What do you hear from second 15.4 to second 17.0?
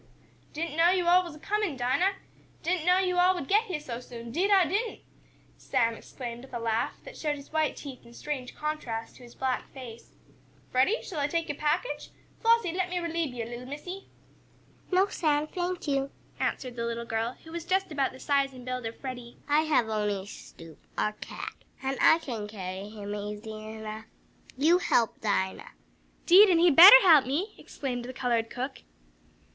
thank you!" answered the